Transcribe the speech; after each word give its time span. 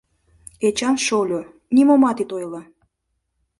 —Эчан 0.67 0.95
шольо, 1.05 1.41
нимомат 1.75 2.17
ит 2.23 2.31
ойло. 2.37 2.61